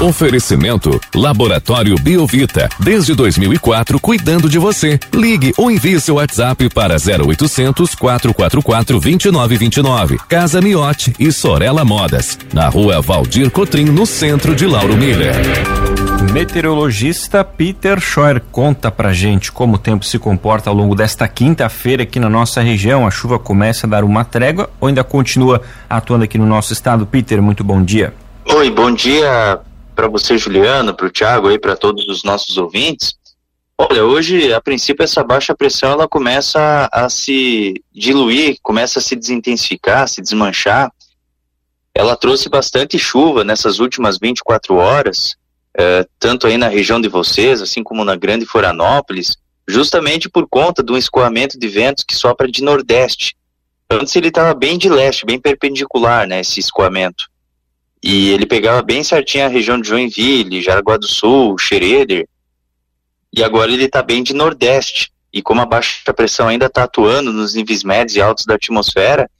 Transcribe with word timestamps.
Oferecimento 0.00 0.98
Laboratório 1.14 1.94
Biovita, 1.96 2.70
desde 2.78 3.14
2004 3.14 4.00
cuidando 4.00 4.48
de 4.48 4.58
você. 4.58 4.98
Ligue 5.12 5.52
ou 5.58 5.70
envie 5.70 6.00
seu 6.00 6.14
WhatsApp 6.14 6.70
para 6.70 6.94
0800 6.94 7.94
444 7.94 8.98
2929. 8.98 10.18
Casa 10.26 10.62
Miote 10.62 11.12
e 11.18 11.30
Sorella 11.30 11.84
Modas, 11.84 12.38
na 12.50 12.66
Rua 12.70 13.02
Valdir 13.02 13.50
Cotrim, 13.50 13.84
no 13.84 14.06
centro 14.06 14.56
de 14.56 14.66
Lauro 14.66 14.96
Miller. 14.96 15.34
Meteorologista 16.32 17.44
Peter 17.44 18.00
Scheuer 18.00 18.40
conta 18.50 18.90
pra 18.90 19.12
gente 19.12 19.52
como 19.52 19.74
o 19.74 19.78
tempo 19.78 20.06
se 20.06 20.18
comporta 20.18 20.70
ao 20.70 20.76
longo 20.76 20.94
desta 20.94 21.28
quinta-feira 21.28 22.04
aqui 22.04 22.18
na 22.18 22.30
nossa 22.30 22.62
região. 22.62 23.06
A 23.06 23.10
chuva 23.10 23.38
começa 23.38 23.86
a 23.86 23.90
dar 23.90 24.02
uma 24.02 24.24
trégua 24.24 24.70
ou 24.80 24.88
ainda 24.88 25.04
continua 25.04 25.60
atuando 25.90 26.24
aqui 26.24 26.38
no 26.38 26.46
nosso 26.46 26.72
estado? 26.72 27.04
Peter, 27.04 27.42
muito 27.42 27.62
bom 27.62 27.82
dia. 27.82 28.14
Oi, 28.46 28.70
bom 28.70 28.90
dia 28.94 29.60
para 30.00 30.08
você, 30.08 30.38
Juliano, 30.38 30.94
para 30.94 31.06
o 31.06 31.10
Thiago 31.10 31.50
e 31.50 31.58
para 31.58 31.76
todos 31.76 32.08
os 32.08 32.24
nossos 32.24 32.56
ouvintes. 32.56 33.18
Olha, 33.76 34.02
hoje, 34.02 34.50
a 34.50 34.58
princípio, 34.58 35.04
essa 35.04 35.22
baixa 35.22 35.54
pressão 35.54 35.90
ela 35.90 36.08
começa 36.08 36.88
a 36.90 37.10
se 37.10 37.74
diluir, 37.92 38.56
começa 38.62 38.98
a 38.98 39.02
se 39.02 39.14
desintensificar, 39.14 40.08
se 40.08 40.22
desmanchar. 40.22 40.90
Ela 41.94 42.16
trouxe 42.16 42.48
bastante 42.48 42.98
chuva 42.98 43.44
nessas 43.44 43.78
últimas 43.78 44.16
24 44.18 44.74
horas, 44.74 45.36
eh, 45.76 46.06
tanto 46.18 46.46
aí 46.46 46.56
na 46.56 46.68
região 46.68 46.98
de 46.98 47.08
vocês, 47.08 47.60
assim 47.60 47.82
como 47.82 48.02
na 48.02 48.16
Grande 48.16 48.46
Florianópolis, 48.46 49.36
justamente 49.68 50.30
por 50.30 50.48
conta 50.48 50.82
do 50.82 50.96
escoamento 50.96 51.58
de 51.58 51.68
ventos 51.68 52.04
que 52.04 52.14
sopra 52.14 52.50
de 52.50 52.62
nordeste. 52.62 53.36
Antes 53.90 54.16
ele 54.16 54.28
estava 54.28 54.54
bem 54.54 54.78
de 54.78 54.88
leste, 54.88 55.26
bem 55.26 55.38
perpendicular, 55.38 56.26
né, 56.26 56.40
esse 56.40 56.58
escoamento. 56.58 57.28
E 58.02 58.30
ele 58.30 58.46
pegava 58.46 58.82
bem 58.82 59.04
certinho 59.04 59.44
a 59.44 59.48
região 59.48 59.80
de 59.80 59.88
Joinville, 59.88 60.62
Jaraguá 60.62 60.96
do 60.96 61.06
Sul, 61.06 61.58
Xereder. 61.58 62.26
E 63.32 63.44
agora 63.44 63.72
ele 63.72 63.84
está 63.84 64.02
bem 64.02 64.22
de 64.22 64.34
nordeste. 64.34 65.12
E 65.32 65.42
como 65.42 65.60
a 65.60 65.66
baixa 65.66 66.12
pressão 66.12 66.48
ainda 66.48 66.66
está 66.66 66.84
atuando 66.84 67.32
nos 67.32 67.54
níveis 67.54 67.84
médios 67.84 68.16
e 68.16 68.20
altos 68.20 68.44
da 68.44 68.54
atmosfera, 68.54 69.30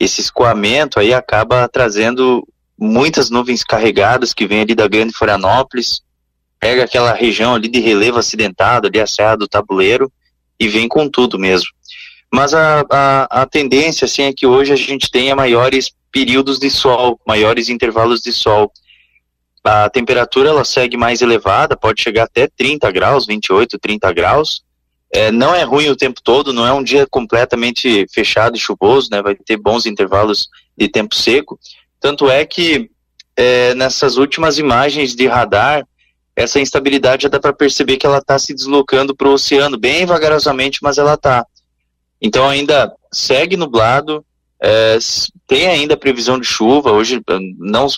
esse 0.00 0.20
escoamento 0.20 0.98
aí 0.98 1.14
acaba 1.14 1.68
trazendo 1.68 2.46
muitas 2.76 3.30
nuvens 3.30 3.62
carregadas 3.62 4.34
que 4.34 4.46
vêm 4.46 4.62
ali 4.62 4.74
da 4.74 4.88
Grande 4.88 5.12
Florianópolis, 5.12 6.02
pega 6.58 6.82
aquela 6.82 7.12
região 7.12 7.54
ali 7.54 7.68
de 7.68 7.78
relevo 7.78 8.18
acidentado, 8.18 8.88
ali 8.88 8.98
a 8.98 9.06
Serra 9.06 9.36
do 9.36 9.46
Tabuleiro, 9.46 10.10
e 10.58 10.66
vem 10.66 10.88
com 10.88 11.08
tudo 11.08 11.38
mesmo. 11.38 11.68
Mas 12.32 12.54
a, 12.54 12.84
a, 12.90 13.42
a 13.42 13.46
tendência, 13.46 14.06
assim, 14.06 14.22
é 14.22 14.32
que 14.32 14.46
hoje 14.46 14.72
a 14.72 14.76
gente 14.76 15.10
tenha 15.10 15.36
maiores 15.36 15.92
períodos 16.12 16.58
de 16.58 16.70
sol, 16.70 17.18
maiores 17.26 17.68
intervalos 17.68 18.20
de 18.20 18.32
sol. 18.32 18.70
A 19.64 19.88
temperatura 19.88 20.50
ela 20.50 20.64
segue 20.64 20.96
mais 20.96 21.22
elevada, 21.22 21.76
pode 21.76 22.02
chegar 22.02 22.24
até 22.24 22.46
30 22.46 22.90
graus, 22.90 23.26
28, 23.26 23.78
30 23.78 24.12
graus. 24.12 24.62
É, 25.14 25.30
não 25.30 25.54
é 25.54 25.62
ruim 25.62 25.88
o 25.88 25.96
tempo 25.96 26.20
todo, 26.22 26.52
não 26.52 26.66
é 26.66 26.72
um 26.72 26.82
dia 26.82 27.06
completamente 27.06 28.06
fechado 28.12 28.56
e 28.56 28.60
chuvoso, 28.60 29.08
né? 29.10 29.22
Vai 29.22 29.34
ter 29.34 29.56
bons 29.56 29.86
intervalos 29.86 30.48
de 30.76 30.88
tempo 30.88 31.14
seco. 31.14 31.58
Tanto 32.00 32.30
é 32.30 32.44
que 32.44 32.90
é, 33.36 33.74
nessas 33.74 34.16
últimas 34.16 34.58
imagens 34.58 35.14
de 35.14 35.26
radar, 35.26 35.86
essa 36.34 36.58
instabilidade 36.58 37.24
já 37.24 37.28
dá 37.28 37.38
para 37.38 37.52
perceber 37.52 37.98
que 37.98 38.06
ela 38.06 38.18
está 38.18 38.38
se 38.38 38.54
deslocando 38.54 39.14
para 39.14 39.28
o 39.28 39.34
oceano, 39.34 39.78
bem 39.78 40.06
vagarosamente, 40.06 40.78
mas 40.82 40.98
ela 40.98 41.14
está. 41.14 41.46
Então 42.20 42.48
ainda 42.48 42.92
segue 43.12 43.56
nublado, 43.56 44.24
é, 44.64 44.96
tem 45.44 45.66
ainda 45.66 45.96
previsão 45.96 46.38
de 46.38 46.46
chuva, 46.46 46.92
hoje 46.92 47.16
eh, 47.16 47.38
não, 47.58 47.88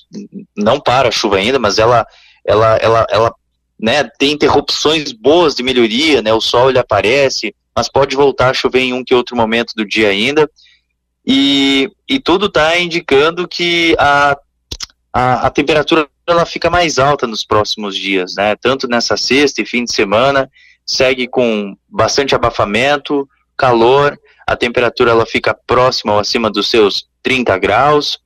não 0.57 0.81
para 0.81 1.09
a 1.09 1.13
chuva 1.13 1.37
ainda, 1.37 1.59
mas 1.59 1.79
ela, 1.79 2.07
ela, 2.43 2.77
ela, 2.77 3.07
ela 3.11 3.35
né, 3.79 4.03
tem 4.19 4.33
interrupções 4.33 5.13
boas 5.13 5.55
de 5.55 5.63
melhoria, 5.63 6.23
né, 6.23 6.33
o 6.33 6.41
sol 6.41 6.71
ele 6.71 6.79
aparece, 6.79 7.55
mas 7.77 7.91
pode 7.91 8.17
voltar 8.17 8.49
a 8.49 8.55
chover 8.55 8.81
em 8.81 8.95
um 8.95 9.05
que 9.05 9.15
outro 9.15 9.37
momento 9.37 9.75
do 9.77 9.85
dia 9.85 10.09
ainda, 10.09 10.51
e, 11.27 11.91
e 12.09 12.19
tudo 12.19 12.47
está 12.47 12.79
indicando 12.79 13.47
que 13.47 13.95
a, 13.99 14.35
a, 15.13 15.47
a 15.47 15.51
temperatura 15.51 16.09
ela 16.27 16.47
fica 16.47 16.71
mais 16.71 16.99
alta 16.99 17.27
nos 17.27 17.45
próximos 17.45 17.95
dias, 17.95 18.37
né, 18.37 18.57
tanto 18.57 18.89
nessa 18.89 19.19
sexta 19.19 19.61
e 19.61 19.67
fim 19.67 19.85
de 19.85 19.93
semana, 19.93 20.51
segue 20.87 21.29
com 21.29 21.77
bastante 21.91 22.35
abafamento, 22.35 23.29
calor, 23.55 24.19
a 24.47 24.57
temperatura 24.57 25.11
ela 25.11 25.27
fica 25.27 25.57
próxima 25.67 26.13
ou 26.13 26.19
acima 26.19 26.51
dos 26.51 26.71
seus 26.71 27.07
30 27.23 27.57
graus, 27.59 28.19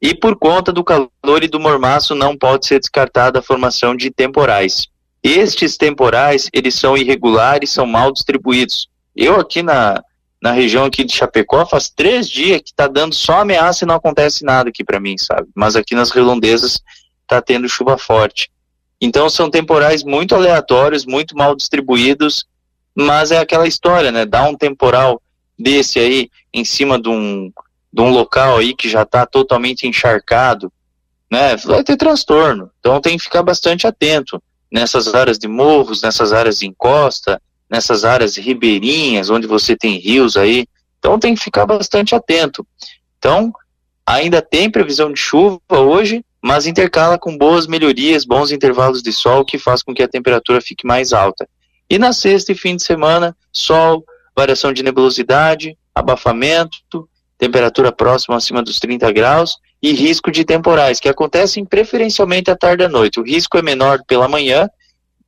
e 0.00 0.14
por 0.14 0.36
conta 0.36 0.72
do 0.72 0.82
calor 0.82 1.42
e 1.42 1.48
do 1.48 1.60
mormaço 1.60 2.14
não 2.14 2.36
pode 2.36 2.66
ser 2.66 2.80
descartada 2.80 3.38
a 3.38 3.42
formação 3.42 3.94
de 3.94 4.10
temporais. 4.10 4.88
Estes 5.22 5.76
temporais, 5.76 6.48
eles 6.52 6.74
são 6.74 6.96
irregulares, 6.96 7.70
são 7.70 7.84
mal 7.84 8.10
distribuídos. 8.10 8.88
Eu 9.14 9.38
aqui 9.38 9.62
na, 9.62 10.02
na 10.40 10.52
região 10.52 10.86
aqui 10.86 11.04
de 11.04 11.12
Chapecó 11.12 11.66
faz 11.66 11.90
três 11.90 12.28
dias 12.28 12.62
que 12.62 12.70
está 12.70 12.86
dando 12.86 13.14
só 13.14 13.40
ameaça 13.40 13.84
e 13.84 13.86
não 13.86 13.96
acontece 13.96 14.42
nada 14.42 14.70
aqui 14.70 14.82
para 14.82 14.98
mim, 14.98 15.16
sabe? 15.18 15.48
Mas 15.54 15.76
aqui 15.76 15.94
nas 15.94 16.10
redondezas 16.10 16.80
está 17.22 17.42
tendo 17.42 17.68
chuva 17.68 17.98
forte. 17.98 18.50
Então 18.98 19.28
são 19.28 19.50
temporais 19.50 20.02
muito 20.02 20.34
aleatórios, 20.34 21.04
muito 21.04 21.36
mal 21.36 21.54
distribuídos, 21.54 22.46
mas 22.94 23.30
é 23.30 23.38
aquela 23.38 23.66
história, 23.66 24.10
né? 24.10 24.24
Dá 24.24 24.44
um 24.44 24.56
temporal 24.56 25.20
desse 25.60 25.98
aí 25.98 26.30
em 26.52 26.64
cima 26.64 27.00
de 27.00 27.08
um, 27.08 27.52
de 27.92 28.00
um 28.02 28.10
local 28.10 28.56
aí 28.56 28.74
que 28.74 28.88
já 28.88 29.02
está 29.02 29.26
totalmente 29.26 29.86
encharcado, 29.86 30.72
né, 31.30 31.56
vai 31.56 31.84
ter 31.84 31.96
transtorno. 31.96 32.70
Então 32.80 33.00
tem 33.00 33.16
que 33.16 33.24
ficar 33.24 33.42
bastante 33.42 33.86
atento 33.86 34.42
nessas 34.70 35.14
áreas 35.14 35.38
de 35.38 35.46
morros, 35.46 36.02
nessas 36.02 36.32
áreas 36.32 36.58
de 36.58 36.66
encosta, 36.66 37.40
nessas 37.68 38.04
áreas 38.04 38.36
ribeirinhas, 38.36 39.30
onde 39.30 39.46
você 39.46 39.76
tem 39.76 39.98
rios 39.98 40.36
aí. 40.36 40.66
Então 40.98 41.18
tem 41.18 41.34
que 41.34 41.42
ficar 41.42 41.66
bastante 41.66 42.14
atento. 42.14 42.66
Então, 43.18 43.52
ainda 44.04 44.42
tem 44.42 44.70
previsão 44.70 45.12
de 45.12 45.20
chuva 45.20 45.60
hoje, 45.70 46.24
mas 46.42 46.66
intercala 46.66 47.18
com 47.18 47.36
boas 47.36 47.66
melhorias, 47.66 48.24
bons 48.24 48.50
intervalos 48.50 49.02
de 49.02 49.12
sol, 49.12 49.44
que 49.44 49.58
faz 49.58 49.82
com 49.82 49.94
que 49.94 50.02
a 50.02 50.08
temperatura 50.08 50.60
fique 50.60 50.86
mais 50.86 51.12
alta. 51.12 51.48
E 51.88 51.98
na 51.98 52.12
sexta 52.12 52.52
e 52.52 52.54
fim 52.54 52.76
de 52.76 52.82
semana, 52.82 53.36
sol, 53.52 54.04
variação 54.36 54.72
de 54.72 54.82
nebulosidade, 54.82 55.76
abafamento, 55.94 57.08
temperatura 57.38 57.90
próxima 57.90 58.36
acima 58.36 58.62
dos 58.62 58.78
30 58.78 59.10
graus 59.12 59.56
e 59.82 59.92
risco 59.92 60.30
de 60.30 60.44
temporais, 60.44 61.00
que 61.00 61.08
acontecem 61.08 61.64
preferencialmente 61.64 62.50
à 62.50 62.56
tarde 62.56 62.82
e 62.82 62.86
à 62.86 62.88
noite. 62.88 63.18
O 63.18 63.24
risco 63.24 63.56
é 63.56 63.62
menor 63.62 64.00
pela 64.06 64.28
manhã 64.28 64.68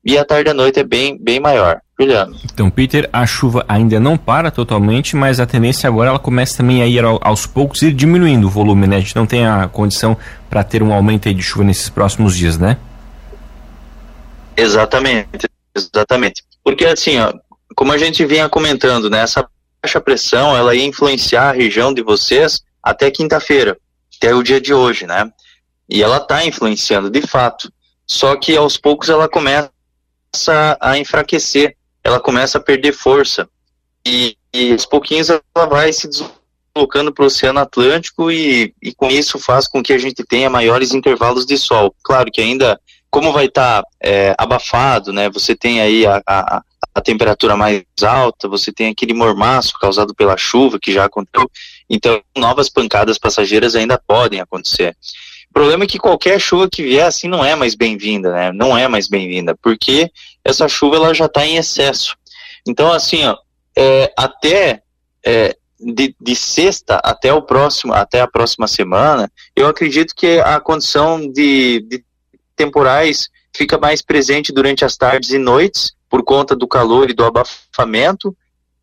e 0.05 0.19
à 0.19 0.25
tarde 0.25 0.51
e 0.51 0.53
à 0.53 0.55
noite 0.55 0.81
é 0.81 0.85
bem, 0.85 1.17
bem 1.19 1.41
maior. 1.41 1.81
Juliano. 1.99 2.37
Então, 2.45 2.71
Peter, 2.71 3.09
a 3.13 3.25
chuva 3.27 3.65
ainda 3.69 4.01
não 4.01 4.17
para 4.17 4.51
totalmente, 4.51 5.15
mas 5.15 5.39
a 5.39 5.47
tendência 5.47 5.89
agora 5.89 6.11
ela 6.11 6.19
começa 6.19 6.57
também 6.57 6.83
a 6.83 6.87
ir 6.87 7.05
aos 7.05 7.47
poucos 7.47 7.83
ir 7.83 7.93
diminuindo 7.93 8.47
o 8.47 8.51
volume, 8.51 8.87
né? 8.87 8.97
A 8.97 9.01
gente 9.01 9.15
não 9.15 9.27
tem 9.27 9.47
a 9.47 9.69
condição 9.69 10.17
para 10.51 10.65
ter 10.65 10.83
um 10.83 10.93
aumento 10.93 11.33
de 11.33 11.43
chuva 11.43 11.65
nesses 11.65 11.89
próximos 11.89 12.37
dias, 12.37 12.59
né? 12.59 12.77
Exatamente, 14.57 15.49
exatamente. 15.75 16.43
Porque 16.65 16.85
assim, 16.85 17.19
ó, 17.19 17.33
como 17.75 17.93
a 17.93 17.99
gente 17.99 18.25
vinha 18.25 18.49
comentando, 18.49 19.09
né, 19.11 19.21
essa 19.21 19.47
baixa 19.83 20.01
pressão 20.01 20.57
ela 20.57 20.75
ia 20.75 20.85
influenciar 20.85 21.51
a 21.51 21.53
região 21.53 21.93
de 21.93 22.03
vocês 22.03 22.63
até 22.83 23.11
quinta-feira, 23.11 23.77
até 24.17 24.35
o 24.35 24.43
dia 24.43 24.61
de 24.61 24.73
hoje, 24.73 25.07
né? 25.07 25.31
E 25.89 26.03
ela 26.03 26.19
está 26.19 26.45
influenciando 26.45 27.11
de 27.11 27.23
fato. 27.23 27.73
Só 28.07 28.37
que 28.37 28.57
aos 28.57 28.77
poucos 28.77 29.09
ela 29.09 29.29
começa 29.29 29.71
a 30.81 30.99
enfraquecer, 30.99 31.77
ela 32.03 32.21
começa 32.21 32.59
a 32.59 32.61
perder 32.61 32.93
força. 32.93 33.49
E, 34.07 34.37
e 34.53 34.73
aos 34.73 34.87
pouquinhos 34.87 35.29
ela 35.31 35.67
vai 35.67 35.93
se 35.93 36.09
deslocando 36.09 37.13
para 37.13 37.23
o 37.23 37.27
Oceano 37.27 37.61
Atlântico 37.61 38.31
e, 38.31 38.75
e 38.83 38.95
com 38.95 39.09
isso 39.09 39.39
faz 39.39 39.69
com 39.69 39.83
que 39.83 39.93
a 39.93 39.99
gente 39.99 40.25
tenha 40.25 40.51
maiores 40.51 40.93
intervalos 40.93 41.47
de 41.47 41.57
sol. 41.57 41.95
Claro 42.03 42.31
que 42.31 42.41
ainda, 42.41 42.81
como 43.11 43.33
vai 43.33 43.47
estar 43.47 43.83
tá, 43.83 43.89
é, 44.03 44.35
abafado, 44.39 45.13
né? 45.13 45.29
Você 45.31 45.55
tem 45.55 45.81
aí 45.81 46.07
a, 46.07 46.23
a, 46.27 46.63
a 46.95 47.01
temperatura 47.01 47.57
mais 47.57 47.85
alta, 48.03 48.49
você 48.49 48.73
tem 48.73 48.89
aquele 48.89 49.15
mormaço 49.15 49.79
causado 49.79 50.15
pela 50.15 50.37
chuva 50.37 50.79
que 50.79 50.93
já 50.93 51.05
aconteceu, 51.05 51.51
então 51.89 52.23
novas 52.37 52.69
pancadas 52.69 53.19
passageiras 53.19 53.75
ainda 53.75 53.99
podem 53.99 54.41
acontecer. 54.41 54.97
O 55.51 55.53
problema 55.53 55.85
é 55.85 55.87
que 55.87 55.99
qualquer 55.99 56.41
chuva 56.41 56.69
que 56.69 56.83
vier 56.83 57.07
assim 57.07 57.29
não 57.29 57.45
é 57.45 57.55
mais 57.55 57.75
bem-vinda, 57.75 58.33
né? 58.33 58.53
Não 58.53 58.77
é 58.77 58.89
mais 58.89 59.09
bem-vinda, 59.09 59.55
porque 59.61 60.11
essa 60.45 60.67
chuva 60.69 60.97
ela 60.97 61.15
já 61.15 61.27
está 61.27 61.47
em 61.47 61.57
excesso. 61.57 62.17
Então 62.67 62.93
assim, 62.93 63.25
ó, 63.27 63.37
é, 63.77 64.13
até 64.17 64.83
é, 65.25 65.57
de, 65.79 66.15
de, 66.21 66.37
sexta 66.37 66.97
até 66.97 67.33
o 67.33 67.43
próximo, 67.43 67.93
até 67.93 68.21
a 68.21 68.29
próxima 68.29 68.67
semana, 68.67 69.31
eu 69.57 69.67
acredito 69.67 70.15
que 70.15 70.41
a 70.41 70.61
condição 70.61 71.21
de, 71.31 71.81
de 71.89 72.05
temporais 72.55 73.29
fica 73.55 73.79
mais 73.79 74.01
presente 74.01 74.53
durante 74.53 74.85
as 74.85 74.97
tardes 74.97 75.31
e 75.31 75.39
noites 75.39 75.93
por 76.13 76.23
conta 76.23 76.55
do 76.55 76.69
calor 76.69 77.09
e 77.09 77.15
do 77.15 77.25
abafamento. 77.25 78.37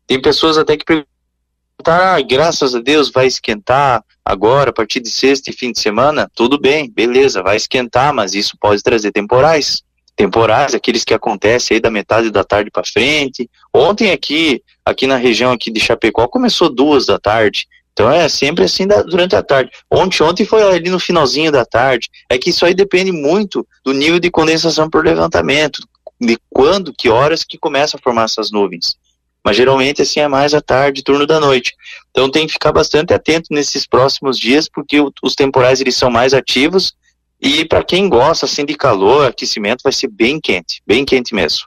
Tem 0.04 0.20
pessoas 0.20 0.58
até 0.58 0.76
que 0.76 0.84
perguntar, 0.84 2.16
ah, 2.16 2.20
graças 2.20 2.74
a 2.74 2.80
Deus 2.80 3.08
vai 3.08 3.28
esquentar 3.28 4.02
agora, 4.24 4.70
a 4.70 4.72
partir 4.72 4.98
de 4.98 5.08
sexta 5.08 5.48
e 5.48 5.52
fim 5.52 5.70
de 5.70 5.78
semana, 5.78 6.28
tudo 6.34 6.58
bem, 6.58 6.90
beleza, 6.90 7.40
vai 7.40 7.54
esquentar, 7.54 8.12
mas 8.12 8.34
isso 8.34 8.56
pode 8.60 8.82
trazer 8.82 9.12
temporais. 9.12 9.80
Temporais, 10.16 10.74
aqueles 10.74 11.04
que 11.04 11.14
acontecem 11.14 11.76
aí 11.76 11.80
da 11.80 11.88
metade 11.88 12.32
da 12.32 12.42
tarde 12.42 12.68
para 12.68 12.82
frente. 12.84 13.48
Ontem 13.72 14.10
aqui, 14.10 14.60
aqui 14.84 15.06
na 15.06 15.16
região 15.16 15.52
aqui 15.52 15.70
de 15.70 15.78
Chapecó, 15.78 16.26
começou 16.26 16.68
duas 16.68 17.06
da 17.06 17.16
tarde. 17.16 17.68
Então 17.92 18.10
é 18.10 18.28
sempre 18.28 18.64
assim 18.64 18.86
da, 18.86 19.02
durante 19.02 19.36
a 19.36 19.42
tarde. 19.42 19.70
Ontem, 19.90 20.22
ontem 20.22 20.44
foi 20.44 20.62
ali 20.62 20.90
no 20.90 20.98
finalzinho 20.98 21.52
da 21.52 21.64
tarde. 21.64 22.08
É 22.28 22.36
que 22.38 22.50
isso 22.50 22.66
aí 22.66 22.74
depende 22.74 23.12
muito 23.12 23.66
do 23.84 23.92
nível 23.92 24.18
de 24.18 24.30
condensação 24.30 24.90
por 24.90 25.04
levantamento, 25.04 25.80
de 26.20 26.38
quando, 26.50 26.92
que 26.92 27.08
horas 27.08 27.42
que 27.42 27.56
começa 27.56 27.96
a 27.96 28.00
formar 28.00 28.24
essas 28.24 28.50
nuvens. 28.50 28.96
Mas 29.42 29.56
geralmente 29.56 30.02
assim 30.02 30.20
é 30.20 30.28
mais 30.28 30.52
à 30.52 30.60
tarde, 30.60 31.02
turno 31.02 31.26
da 31.26 31.40
noite. 31.40 31.74
Então 32.10 32.30
tem 32.30 32.46
que 32.46 32.52
ficar 32.52 32.72
bastante 32.72 33.14
atento 33.14 33.46
nesses 33.50 33.86
próximos 33.86 34.38
dias, 34.38 34.68
porque 34.68 35.00
o, 35.00 35.10
os 35.22 35.34
temporais 35.34 35.80
eles 35.80 35.96
são 35.96 36.10
mais 36.10 36.34
ativos 36.34 36.94
e 37.40 37.64
para 37.64 37.82
quem 37.82 38.08
gosta 38.08 38.44
assim 38.44 38.66
de 38.66 38.74
calor, 38.74 39.26
aquecimento 39.26 39.80
vai 39.82 39.92
ser 39.92 40.08
bem 40.08 40.38
quente, 40.38 40.82
bem 40.86 41.06
quente 41.06 41.34
mesmo. 41.34 41.64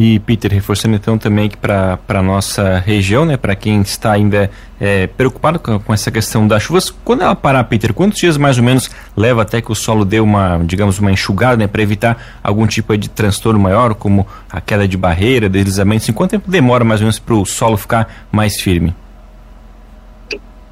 E 0.00 0.20
Peter, 0.20 0.52
reforçando 0.52 0.94
então 0.94 1.18
também 1.18 1.48
que 1.48 1.56
para 1.56 1.98
a 2.06 2.22
nossa 2.22 2.78
região, 2.78 3.24
né, 3.24 3.36
para 3.36 3.56
quem 3.56 3.80
está 3.80 4.12
ainda 4.12 4.48
é, 4.80 5.08
preocupado 5.08 5.58
com, 5.58 5.76
com, 5.80 5.92
essa 5.92 6.08
questão 6.08 6.46
das 6.46 6.62
chuvas, 6.62 6.88
quando 6.88 7.22
ela 7.22 7.34
parar, 7.34 7.64
Peter, 7.64 7.92
quantos 7.92 8.20
dias 8.20 8.36
mais 8.36 8.58
ou 8.58 8.62
menos 8.62 8.88
leva 9.16 9.42
até 9.42 9.60
que 9.60 9.72
o 9.72 9.74
solo 9.74 10.04
dê 10.04 10.20
uma, 10.20 10.58
digamos, 10.64 11.00
uma 11.00 11.10
enxugada, 11.10 11.56
né, 11.56 11.66
para 11.66 11.82
evitar 11.82 12.38
algum 12.44 12.64
tipo 12.64 12.96
de 12.96 13.08
transtorno 13.08 13.58
maior, 13.58 13.92
como 13.92 14.24
a 14.48 14.60
queda 14.60 14.86
de 14.86 14.96
barreira, 14.96 15.48
deslizamentos? 15.48 16.08
Em 16.08 16.12
quanto 16.12 16.30
tempo 16.30 16.48
demora 16.48 16.84
mais 16.84 17.00
ou 17.00 17.06
menos 17.06 17.18
para 17.18 17.34
o 17.34 17.44
solo 17.44 17.76
ficar 17.76 18.28
mais 18.30 18.60
firme? 18.60 18.94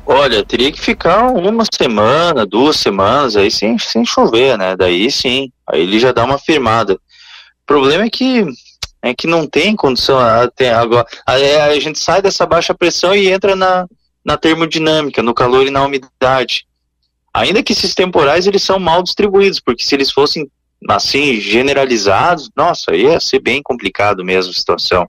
Olha, 0.07 0.45
teria 0.45 0.71
que 0.71 0.81
ficar 0.81 1.25
uma 1.33 1.65
semana, 1.77 2.47
duas 2.47 2.77
semanas 2.77 3.35
aí 3.35 3.51
sem, 3.51 3.77
sem 3.77 4.05
chover, 4.07 4.57
né? 4.57 4.77
Daí 4.77 5.11
sim, 5.11 5.51
aí 5.67 5.81
ele 5.81 5.99
já 5.99 6.13
dá 6.13 6.25
uma 6.25 6.39
firmada. 6.39 6.95
O 6.95 7.67
problema 7.67 8.05
é 8.05 8.09
que 8.09 8.47
é 9.07 9.15
que 9.15 9.27
não 9.27 9.47
tem 9.47 9.77
condição 9.77 10.19
até 10.19 10.73
agora. 10.73 11.07
A, 11.27 11.33
a, 11.35 11.81
gente 11.81 11.99
sai 11.99 12.21
dessa 12.21 12.47
baixa 12.47 12.75
pressão 12.75 13.15
e 13.15 13.29
entra 13.29 13.55
na, 13.55 13.87
na 14.25 14.37
termodinâmica, 14.37 15.23
no 15.23 15.35
calor 15.35 15.67
e 15.67 15.71
na 15.71 15.85
umidade. 15.85 16.67
Ainda 17.33 17.63
que 17.63 17.73
esses 17.73 17.95
temporais 17.95 18.47
eles 18.47 18.63
são 18.63 18.79
mal 18.79 19.03
distribuídos, 19.03 19.61
porque 19.61 19.85
se 19.85 19.95
eles 19.95 20.11
fossem 20.11 20.51
assim 20.89 21.41
generalizados, 21.41 22.51
nossa, 22.57 22.95
ia 22.95 23.21
ser 23.21 23.41
bem 23.41 23.63
complicado 23.63 24.25
mesmo 24.25 24.51
a 24.51 24.55
situação. 24.55 25.09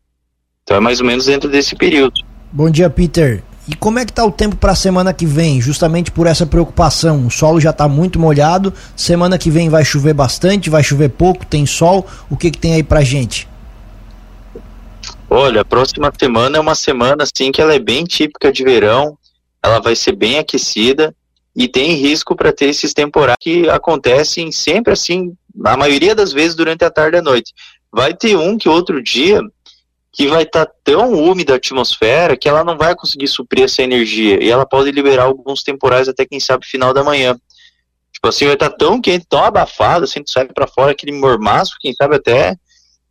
Então 0.64 0.78
é 0.78 0.80
mais 0.80 1.00
ou 1.00 1.06
menos 1.06 1.26
dentro 1.26 1.50
desse 1.50 1.76
período. 1.76 2.22
Bom 2.52 2.70
dia, 2.70 2.90
Peter. 2.90 3.44
E 3.68 3.76
como 3.76 4.00
é 4.00 4.06
que 4.06 4.14
tá 4.14 4.24
o 4.24 4.32
tempo 4.32 4.56
para 4.56 4.72
a 4.72 4.76
semana 4.76 5.14
que 5.14 5.26
vem? 5.26 5.60
Justamente 5.60 6.10
por 6.10 6.26
essa 6.26 6.46
preocupação. 6.46 7.28
O 7.28 7.32
solo 7.32 7.60
já 7.60 7.72
está 7.72 7.88
muito 7.88 8.18
molhado. 8.18 8.74
Semana 8.96 9.38
que 9.38 9.52
vem 9.52 9.68
vai 9.68 9.84
chover 9.84 10.14
bastante, 10.14 10.70
vai 10.70 10.82
chover 10.82 11.10
pouco, 11.10 11.46
tem 11.46 11.66
sol. 11.66 12.08
O 12.30 12.38
que 12.38 12.50
que 12.50 12.58
tem 12.58 12.74
aí 12.74 12.84
pra 12.84 13.04
gente? 13.04 13.48
Olha, 15.30 15.62
a 15.62 15.66
próxima 15.66 16.12
semana 16.18 16.58
é 16.58 16.60
uma 16.60 16.76
semana 16.76 17.24
assim 17.24 17.52
que 17.52 17.62
ela 17.62 17.74
é 17.74 17.80
bem 17.80 18.06
típica 18.06 18.52
de 18.52 18.64
verão, 18.64 19.18
ela 19.62 19.80
vai 19.80 19.94
ser 19.94 20.14
bem 20.14 20.40
aquecida 20.40 21.14
e 21.54 21.68
tem 21.68 21.96
risco 21.96 22.34
para 22.36 22.54
ter 22.54 22.68
esses 22.68 22.94
temporais 22.94 23.36
que 23.40 23.70
acontecem 23.70 24.52
sempre 24.54 24.94
assim, 24.94 25.36
a 25.66 25.76
maioria 25.76 26.16
das 26.16 26.32
vezes 26.32 26.56
durante 26.56 26.86
a 26.86 26.90
tarde 26.90 27.18
e 27.18 27.20
a 27.20 27.22
noite. 27.22 27.54
Vai 27.92 28.14
ter 28.14 28.38
um 28.38 28.58
que 28.58 28.70
outro 28.70 29.04
dia 29.04 29.42
que 30.14 30.28
vai 30.28 30.44
estar 30.44 30.66
tá 30.66 30.72
tão 30.84 31.14
úmida 31.14 31.54
a 31.54 31.58
atmosfera 31.58 32.38
que 32.38 32.48
ela 32.48 32.64
não 32.64 32.78
vai 32.78 32.96
conseguir 32.96 33.28
suprir 33.28 33.66
essa 33.66 33.84
energia 33.84 34.42
e 34.42 34.50
ela 34.50 34.66
pode 34.66 34.92
liberar 34.92 35.24
alguns 35.24 35.62
temporais 35.62 36.08
até 36.08 36.26
quem 36.26 36.40
sabe 36.40 36.66
final 36.66 36.94
da 36.94 37.04
manhã. 37.04 37.38
Tipo 38.14 38.30
assim, 38.30 38.46
vai 38.46 38.54
estar 38.54 38.70
tá 38.70 38.78
tão 38.78 39.02
quente, 39.02 39.26
tão 39.28 39.44
abafado, 39.44 40.06
assim, 40.06 40.24
tu 40.24 40.32
sai 40.32 40.46
para 40.46 40.68
fora 40.68 40.92
aquele 40.92 41.12
mormaço, 41.12 41.76
quem 41.80 41.94
sabe 41.94 42.16
até 42.16 42.56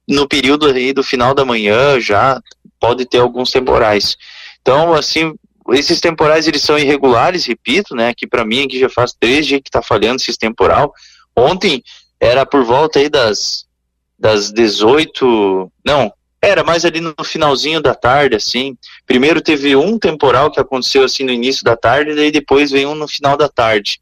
no 0.08 0.28
período 0.28 0.66
aí 0.66 0.92
do 0.92 1.02
final 1.02 1.34
da 1.34 1.44
manhã 1.44 2.00
já 2.00 2.40
pode 2.78 3.06
ter 3.06 3.18
alguns 3.18 3.50
temporais. 3.50 4.16
Então, 4.60 4.92
assim, 4.92 5.34
esses 5.70 6.00
temporais 6.00 6.46
eles 6.46 6.62
são 6.62 6.78
irregulares, 6.78 7.46
repito, 7.46 7.94
né? 7.94 8.12
Que 8.14 8.26
para 8.26 8.44
mim 8.44 8.64
aqui 8.64 8.78
já 8.78 8.88
faz 8.88 9.12
três 9.18 9.46
dias 9.46 9.60
que 9.60 9.68
está 9.68 9.82
falhando 9.82 10.16
esse 10.16 10.38
temporal. 10.38 10.92
Ontem 11.36 11.82
era 12.20 12.46
por 12.46 12.64
volta 12.64 12.98
aí 12.98 13.08
das 13.08 13.66
das 14.18 14.50
18, 14.50 15.70
não, 15.84 16.10
era 16.40 16.64
mais 16.64 16.84
ali 16.86 17.00
no 17.00 17.14
finalzinho 17.22 17.82
da 17.82 17.94
tarde, 17.94 18.36
assim. 18.36 18.76
Primeiro 19.06 19.42
teve 19.42 19.76
um 19.76 19.98
temporal 19.98 20.50
que 20.50 20.60
aconteceu 20.60 21.04
assim 21.04 21.24
no 21.24 21.32
início 21.32 21.62
da 21.64 21.76
tarde, 21.76 22.12
e 22.12 22.30
depois 22.30 22.70
veio 22.70 22.90
um 22.90 22.94
no 22.94 23.06
final 23.06 23.36
da 23.36 23.48
tarde. 23.48 24.00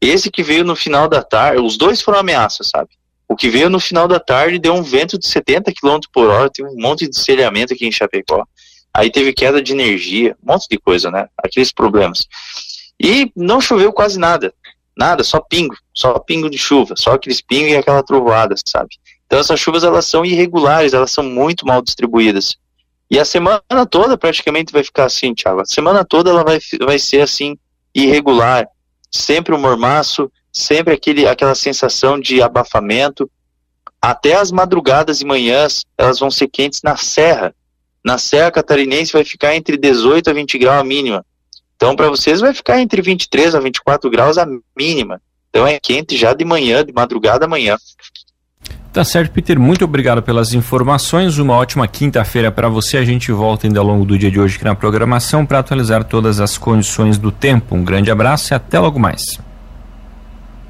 Esse 0.00 0.30
que 0.30 0.42
veio 0.42 0.64
no 0.64 0.74
final 0.74 1.08
da 1.08 1.22
tarde, 1.22 1.60
os 1.60 1.76
dois 1.76 2.00
foram 2.00 2.20
ameaças, 2.20 2.68
sabe? 2.68 2.90
O 3.30 3.36
que 3.36 3.48
veio 3.48 3.70
no 3.70 3.78
final 3.78 4.08
da 4.08 4.18
tarde 4.18 4.58
deu 4.58 4.74
um 4.74 4.82
vento 4.82 5.16
de 5.16 5.24
70 5.24 5.72
km 5.80 6.00
por 6.12 6.28
hora, 6.28 6.50
teve 6.50 6.68
um 6.68 6.74
monte 6.74 7.08
de 7.08 7.16
selhamento 7.16 7.72
aqui 7.72 7.86
em 7.86 7.92
Chapecó. 7.92 8.44
Aí 8.92 9.08
teve 9.08 9.32
queda 9.32 9.62
de 9.62 9.72
energia, 9.72 10.36
um 10.42 10.52
monte 10.52 10.66
de 10.68 10.76
coisa, 10.76 11.12
né? 11.12 11.28
Aqueles 11.38 11.72
problemas. 11.72 12.26
E 13.00 13.30
não 13.36 13.60
choveu 13.60 13.92
quase 13.92 14.18
nada. 14.18 14.52
Nada, 14.96 15.22
só 15.22 15.38
pingo, 15.38 15.76
só 15.94 16.18
pingo 16.18 16.50
de 16.50 16.58
chuva, 16.58 16.96
só 16.96 17.12
aqueles 17.12 17.40
pingos 17.40 17.70
e 17.70 17.76
aquela 17.76 18.02
trovoada, 18.02 18.56
sabe? 18.66 18.88
Então 19.26 19.38
essas 19.38 19.60
chuvas 19.60 19.84
elas 19.84 20.06
são 20.06 20.24
irregulares, 20.24 20.92
elas 20.92 21.12
são 21.12 21.22
muito 21.22 21.64
mal 21.64 21.80
distribuídas. 21.80 22.56
E 23.08 23.16
a 23.16 23.24
semana 23.24 23.86
toda 23.88 24.18
praticamente 24.18 24.72
vai 24.72 24.82
ficar 24.82 25.04
assim, 25.04 25.32
Thiago. 25.34 25.60
A 25.60 25.66
semana 25.66 26.04
toda 26.04 26.30
ela 26.30 26.42
vai, 26.42 26.58
vai 26.80 26.98
ser 26.98 27.20
assim, 27.20 27.56
irregular. 27.94 28.66
Sempre 29.08 29.54
um 29.54 29.60
mormaço, 29.60 30.28
sempre 30.52 30.94
aquele, 30.94 31.26
aquela 31.26 31.54
sensação 31.54 32.18
de 32.18 32.42
abafamento. 32.42 33.30
Até 34.00 34.34
as 34.34 34.50
madrugadas 34.50 35.20
e 35.20 35.24
manhãs, 35.24 35.84
elas 35.96 36.18
vão 36.18 36.30
ser 36.30 36.48
quentes 36.48 36.80
na 36.82 36.96
serra. 36.96 37.54
Na 38.04 38.16
serra 38.16 38.50
catarinense 38.50 39.12
vai 39.12 39.24
ficar 39.24 39.54
entre 39.54 39.76
18 39.76 40.30
a 40.30 40.32
20 40.32 40.58
graus 40.58 40.80
a 40.80 40.84
mínima. 40.84 41.24
Então, 41.76 41.94
para 41.94 42.08
vocês 42.08 42.40
vai 42.40 42.54
ficar 42.54 42.80
entre 42.80 43.02
23 43.02 43.54
a 43.54 43.60
24 43.60 44.10
graus 44.10 44.38
a 44.38 44.46
mínima. 44.76 45.20
Então 45.50 45.66
é 45.66 45.78
quente 45.80 46.16
já 46.16 46.32
de 46.32 46.44
manhã, 46.44 46.84
de 46.84 46.92
madrugada 46.92 47.44
amanhã. 47.44 47.76
Tá 48.92 49.04
certo, 49.04 49.32
Peter. 49.32 49.58
Muito 49.58 49.84
obrigado 49.84 50.22
pelas 50.22 50.52
informações. 50.52 51.38
Uma 51.38 51.54
ótima 51.54 51.86
quinta-feira 51.86 52.50
para 52.50 52.68
você. 52.68 52.96
A 52.96 53.04
gente 53.04 53.30
volta 53.30 53.66
ainda 53.66 53.78
ao 53.78 53.86
longo 53.86 54.04
do 54.04 54.18
dia 54.18 54.30
de 54.30 54.40
hoje 54.40 54.56
aqui 54.56 54.64
na 54.64 54.74
programação 54.74 55.46
para 55.46 55.60
atualizar 55.60 56.04
todas 56.04 56.40
as 56.40 56.58
condições 56.58 57.18
do 57.18 57.30
tempo. 57.30 57.74
Um 57.74 57.84
grande 57.84 58.10
abraço 58.10 58.52
e 58.52 58.54
até 58.54 58.78
logo 58.78 58.98
mais. 58.98 59.38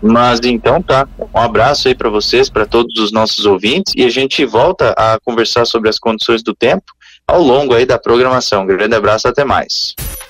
Mas 0.02 0.40
então 0.44 0.82
tá. 0.82 1.06
Um 1.34 1.38
abraço 1.38 1.88
aí 1.88 1.94
para 1.94 2.08
vocês, 2.08 2.48
para 2.48 2.66
todos 2.66 2.98
os 2.98 3.12
nossos 3.12 3.44
ouvintes 3.44 3.92
e 3.96 4.04
a 4.04 4.08
gente 4.08 4.44
volta 4.44 4.94
a 4.96 5.18
conversar 5.24 5.64
sobre 5.64 5.88
as 5.88 5.98
condições 5.98 6.42
do 6.42 6.54
tempo 6.54 6.84
ao 7.26 7.40
longo 7.40 7.74
aí 7.74 7.86
da 7.86 7.98
programação. 7.98 8.66
Grande 8.66 8.94
abraço, 8.94 9.28
até 9.28 9.44
mais. 9.44 9.94